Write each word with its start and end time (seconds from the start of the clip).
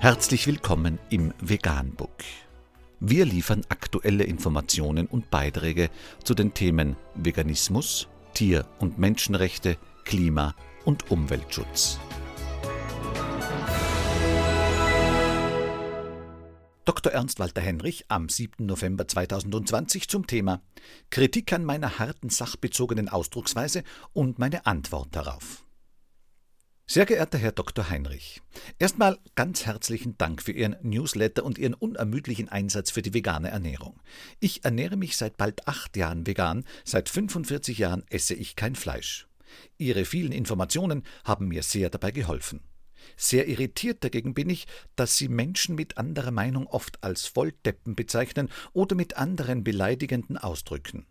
Herzlich 0.00 0.46
willkommen 0.46 1.00
im 1.10 1.34
Veganbook. 1.40 2.22
Wir 3.00 3.24
liefern 3.24 3.62
aktuelle 3.68 4.22
Informationen 4.22 5.08
und 5.08 5.28
Beiträge 5.28 5.90
zu 6.22 6.34
den 6.34 6.54
Themen 6.54 6.94
Veganismus, 7.16 8.06
Tier- 8.32 8.64
und 8.78 9.00
Menschenrechte, 9.00 9.76
Klima- 10.04 10.54
und 10.84 11.10
Umweltschutz. 11.10 11.98
Dr. 16.84 17.10
Ernst 17.10 17.40
Walter 17.40 17.60
Henrich 17.60 18.04
am 18.06 18.28
7. 18.28 18.66
November 18.66 19.08
2020 19.08 20.08
zum 20.08 20.28
Thema 20.28 20.62
Kritik 21.10 21.52
an 21.52 21.64
meiner 21.64 21.98
harten 21.98 22.30
sachbezogenen 22.30 23.08
Ausdrucksweise 23.08 23.82
und 24.12 24.38
meine 24.38 24.64
Antwort 24.64 25.08
darauf. 25.10 25.64
Sehr 26.90 27.04
geehrter 27.04 27.36
Herr 27.36 27.52
Dr. 27.52 27.90
Heinrich, 27.90 28.40
erstmal 28.78 29.18
ganz 29.34 29.66
herzlichen 29.66 30.16
Dank 30.16 30.42
für 30.42 30.52
Ihren 30.52 30.74
Newsletter 30.80 31.44
und 31.44 31.58
Ihren 31.58 31.74
unermüdlichen 31.74 32.48
Einsatz 32.48 32.90
für 32.90 33.02
die 33.02 33.12
vegane 33.12 33.50
Ernährung. 33.50 34.00
Ich 34.40 34.64
ernähre 34.64 34.96
mich 34.96 35.18
seit 35.18 35.36
bald 35.36 35.68
acht 35.68 35.98
Jahren 35.98 36.26
vegan, 36.26 36.64
seit 36.86 37.10
45 37.10 37.76
Jahren 37.76 38.04
esse 38.08 38.32
ich 38.32 38.56
kein 38.56 38.74
Fleisch. 38.74 39.28
Ihre 39.76 40.06
vielen 40.06 40.32
Informationen 40.32 41.02
haben 41.24 41.48
mir 41.48 41.62
sehr 41.62 41.90
dabei 41.90 42.10
geholfen. 42.10 42.62
Sehr 43.18 43.48
irritiert 43.48 44.02
dagegen 44.02 44.32
bin 44.32 44.48
ich, 44.48 44.66
dass 44.96 45.18
Sie 45.18 45.28
Menschen 45.28 45.74
mit 45.74 45.98
anderer 45.98 46.30
Meinung 46.30 46.66
oft 46.68 47.04
als 47.04 47.26
Volldeppen 47.26 47.96
bezeichnen 47.96 48.48
oder 48.72 48.96
mit 48.96 49.18
anderen 49.18 49.62
beleidigenden 49.62 50.38
Ausdrücken. 50.38 51.04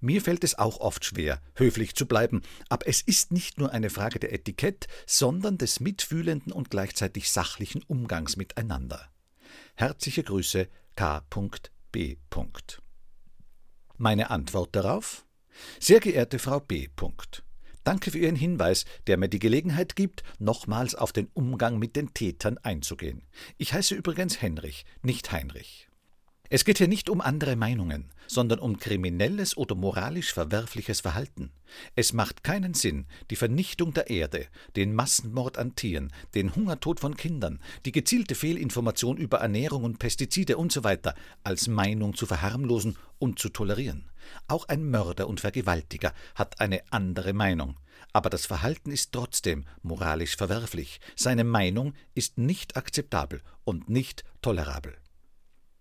Mir 0.00 0.20
fällt 0.22 0.44
es 0.44 0.58
auch 0.58 0.80
oft 0.80 1.04
schwer, 1.04 1.40
höflich 1.54 1.94
zu 1.94 2.06
bleiben, 2.06 2.42
aber 2.68 2.86
es 2.88 3.02
ist 3.02 3.32
nicht 3.32 3.58
nur 3.58 3.72
eine 3.72 3.90
Frage 3.90 4.18
der 4.18 4.32
Etikett, 4.32 4.86
sondern 5.06 5.58
des 5.58 5.80
mitfühlenden 5.80 6.52
und 6.52 6.70
gleichzeitig 6.70 7.30
sachlichen 7.30 7.82
Umgangs 7.82 8.36
miteinander. 8.36 9.10
Herzliche 9.74 10.22
Grüße 10.22 10.68
K.B. 10.96 12.16
Meine 13.96 14.30
Antwort 14.30 14.74
darauf? 14.74 15.24
Sehr 15.78 16.00
geehrte 16.00 16.38
Frau 16.38 16.60
B. 16.60 16.88
Danke 17.84 18.10
für 18.10 18.18
Ihren 18.18 18.36
Hinweis, 18.36 18.84
der 19.06 19.16
mir 19.16 19.28
die 19.28 19.38
Gelegenheit 19.38 19.96
gibt, 19.96 20.22
nochmals 20.38 20.94
auf 20.94 21.12
den 21.12 21.28
Umgang 21.34 21.78
mit 21.78 21.96
den 21.96 22.14
Tätern 22.14 22.58
einzugehen. 22.58 23.22
Ich 23.58 23.72
heiße 23.72 23.94
übrigens 23.94 24.40
Henrich, 24.40 24.84
nicht 25.02 25.32
Heinrich. 25.32 25.88
Es 26.54 26.66
geht 26.66 26.76
hier 26.76 26.86
nicht 26.86 27.08
um 27.08 27.22
andere 27.22 27.56
Meinungen, 27.56 28.10
sondern 28.26 28.58
um 28.58 28.78
kriminelles 28.78 29.56
oder 29.56 29.74
moralisch 29.74 30.34
verwerfliches 30.34 31.00
Verhalten. 31.00 31.50
Es 31.96 32.12
macht 32.12 32.44
keinen 32.44 32.74
Sinn, 32.74 33.06
die 33.30 33.36
Vernichtung 33.36 33.94
der 33.94 34.10
Erde, 34.10 34.48
den 34.76 34.94
Massenmord 34.94 35.56
an 35.56 35.76
Tieren, 35.76 36.12
den 36.34 36.54
Hungertod 36.54 37.00
von 37.00 37.16
Kindern, 37.16 37.58
die 37.86 37.92
gezielte 37.92 38.34
Fehlinformation 38.34 39.16
über 39.16 39.38
Ernährung 39.38 39.84
und 39.84 39.98
Pestizide 39.98 40.58
usw. 40.58 40.98
So 41.02 41.10
als 41.42 41.68
Meinung 41.68 42.14
zu 42.14 42.26
verharmlosen 42.26 42.98
und 43.18 43.38
zu 43.38 43.48
tolerieren. 43.48 44.10
Auch 44.46 44.68
ein 44.68 44.84
Mörder 44.84 45.28
und 45.28 45.40
Vergewaltiger 45.40 46.12
hat 46.34 46.60
eine 46.60 46.82
andere 46.90 47.32
Meinung. 47.32 47.80
Aber 48.12 48.28
das 48.28 48.44
Verhalten 48.44 48.90
ist 48.90 49.12
trotzdem 49.12 49.64
moralisch 49.80 50.36
verwerflich. 50.36 51.00
Seine 51.16 51.44
Meinung 51.44 51.94
ist 52.14 52.36
nicht 52.36 52.76
akzeptabel 52.76 53.40
und 53.64 53.88
nicht 53.88 54.22
tolerabel. 54.42 54.98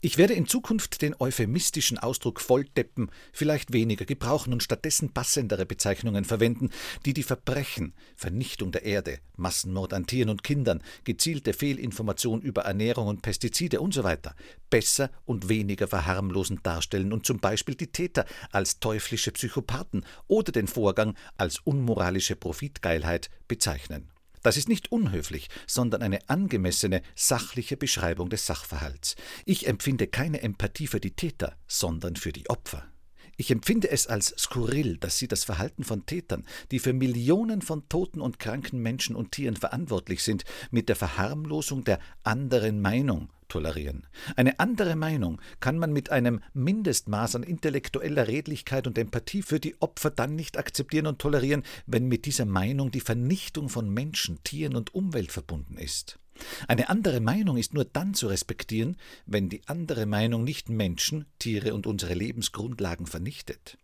Ich 0.00 0.16
werde 0.16 0.34
in 0.34 0.46
Zukunft 0.46 1.02
den 1.02 1.16
euphemistischen 1.18 1.98
Ausdruck 1.98 2.40
Volldeppen 2.40 3.10
vielleicht 3.32 3.72
weniger 3.72 4.04
gebrauchen 4.04 4.52
und 4.52 4.62
stattdessen 4.62 5.12
passendere 5.12 5.66
Bezeichnungen 5.66 6.24
verwenden, 6.24 6.70
die 7.04 7.14
die 7.14 7.24
Verbrechen, 7.24 7.94
Vernichtung 8.14 8.70
der 8.70 8.84
Erde, 8.84 9.18
Massenmord 9.34 9.92
an 9.92 10.06
Tieren 10.06 10.30
und 10.30 10.44
Kindern, 10.44 10.84
gezielte 11.02 11.52
Fehlinformation 11.52 12.42
über 12.42 12.62
Ernährung 12.62 13.08
und 13.08 13.22
Pestizide 13.22 13.82
usw. 13.82 14.18
So 14.24 14.30
besser 14.70 15.10
und 15.24 15.48
weniger 15.48 15.88
verharmlosend 15.88 16.64
darstellen 16.64 17.12
und 17.12 17.26
zum 17.26 17.40
Beispiel 17.40 17.74
die 17.74 17.90
Täter 17.90 18.24
als 18.52 18.78
teuflische 18.78 19.32
Psychopathen 19.32 20.04
oder 20.28 20.52
den 20.52 20.68
Vorgang 20.68 21.16
als 21.36 21.58
unmoralische 21.58 22.36
Profitgeilheit 22.36 23.30
bezeichnen. 23.48 24.08
Das 24.42 24.56
ist 24.56 24.68
nicht 24.68 24.92
unhöflich, 24.92 25.48
sondern 25.66 26.02
eine 26.02 26.28
angemessene, 26.28 27.02
sachliche 27.14 27.76
Beschreibung 27.76 28.30
des 28.30 28.46
Sachverhalts. 28.46 29.16
Ich 29.44 29.66
empfinde 29.66 30.06
keine 30.06 30.42
Empathie 30.42 30.86
für 30.86 31.00
die 31.00 31.12
Täter, 31.12 31.56
sondern 31.66 32.16
für 32.16 32.32
die 32.32 32.48
Opfer. 32.48 32.84
Ich 33.40 33.52
empfinde 33.52 33.88
es 33.88 34.08
als 34.08 34.34
skurril, 34.36 34.96
dass 34.96 35.16
sie 35.16 35.28
das 35.28 35.44
Verhalten 35.44 35.84
von 35.84 36.06
Tätern, 36.06 36.44
die 36.72 36.80
für 36.80 36.92
Millionen 36.92 37.62
von 37.62 37.88
toten 37.88 38.20
und 38.20 38.40
kranken 38.40 38.80
Menschen 38.80 39.14
und 39.14 39.30
Tieren 39.30 39.54
verantwortlich 39.54 40.24
sind, 40.24 40.44
mit 40.72 40.88
der 40.88 40.96
Verharmlosung 40.96 41.84
der 41.84 42.00
anderen 42.24 42.80
Meinung 42.80 43.30
tolerieren. 43.48 44.06
Eine 44.36 44.60
andere 44.60 44.96
Meinung 44.96 45.40
kann 45.60 45.78
man 45.78 45.92
mit 45.92 46.10
einem 46.10 46.40
Mindestmaß 46.54 47.36
an 47.36 47.42
intellektueller 47.42 48.28
Redlichkeit 48.28 48.86
und 48.86 48.98
Empathie 48.98 49.42
für 49.42 49.60
die 49.60 49.80
Opfer 49.80 50.10
dann 50.10 50.36
nicht 50.36 50.58
akzeptieren 50.58 51.06
und 51.06 51.18
tolerieren, 51.18 51.62
wenn 51.86 52.06
mit 52.06 52.26
dieser 52.26 52.44
Meinung 52.44 52.90
die 52.90 53.00
Vernichtung 53.00 53.68
von 53.68 53.88
Menschen, 53.88 54.42
Tieren 54.44 54.76
und 54.76 54.94
Umwelt 54.94 55.32
verbunden 55.32 55.76
ist. 55.76 56.18
Eine 56.68 56.88
andere 56.88 57.20
Meinung 57.20 57.56
ist 57.56 57.74
nur 57.74 57.84
dann 57.84 58.14
zu 58.14 58.28
respektieren, 58.28 58.96
wenn 59.26 59.48
die 59.48 59.62
andere 59.66 60.06
Meinung 60.06 60.44
nicht 60.44 60.68
Menschen, 60.68 61.26
Tiere 61.38 61.74
und 61.74 61.86
unsere 61.86 62.14
Lebensgrundlagen 62.14 63.06
vernichtet. 63.06 63.78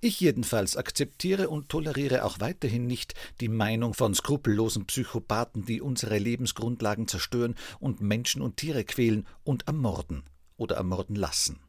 Ich 0.00 0.20
jedenfalls 0.20 0.76
akzeptiere 0.76 1.48
und 1.48 1.68
toleriere 1.68 2.24
auch 2.24 2.40
weiterhin 2.40 2.86
nicht 2.86 3.14
die 3.40 3.48
Meinung 3.48 3.94
von 3.94 4.14
skrupellosen 4.14 4.86
Psychopathen, 4.86 5.64
die 5.64 5.80
unsere 5.80 6.18
Lebensgrundlagen 6.18 7.08
zerstören 7.08 7.54
und 7.80 8.00
Menschen 8.00 8.42
und 8.42 8.56
Tiere 8.56 8.84
quälen 8.84 9.26
und 9.44 9.66
ermorden 9.66 10.24
oder 10.56 10.76
ermorden 10.76 11.16
lassen. 11.16 11.60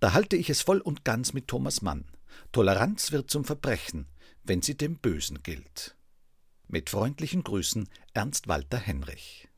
Da 0.00 0.12
halte 0.12 0.36
ich 0.36 0.50
es 0.50 0.62
voll 0.62 0.78
und 0.78 1.04
ganz 1.04 1.32
mit 1.32 1.48
Thomas 1.48 1.82
Mann. 1.82 2.04
Toleranz 2.52 3.12
wird 3.12 3.30
zum 3.30 3.44
Verbrechen, 3.44 4.06
wenn 4.42 4.62
sie 4.62 4.76
dem 4.76 4.96
Bösen 4.96 5.42
gilt. 5.42 5.96
Mit 6.68 6.90
freundlichen 6.90 7.44
Grüßen 7.44 7.88
Ernst 8.12 8.48
Walter 8.48 8.78
Henrich. 8.78 9.48